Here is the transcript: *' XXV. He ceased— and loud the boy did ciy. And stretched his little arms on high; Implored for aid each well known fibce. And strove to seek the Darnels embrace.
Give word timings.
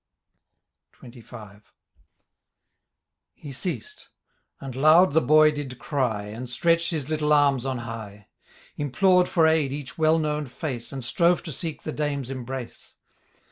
*' 0.51 0.93
XXV. 0.95 1.61
He 3.35 3.51
ceased— 3.51 4.09
and 4.59 4.75
loud 4.75 5.13
the 5.13 5.21
boy 5.21 5.51
did 5.51 5.77
ciy. 5.77 6.35
And 6.35 6.49
stretched 6.49 6.89
his 6.89 7.07
little 7.07 7.31
arms 7.31 7.67
on 7.67 7.77
high; 7.85 8.25
Implored 8.77 9.29
for 9.29 9.45
aid 9.45 9.71
each 9.71 9.99
well 9.99 10.17
known 10.17 10.47
fibce. 10.47 10.91
And 10.91 11.05
strove 11.05 11.43
to 11.43 11.51
seek 11.51 11.83
the 11.83 11.93
Darnels 11.93 12.31
embrace. 12.31 12.95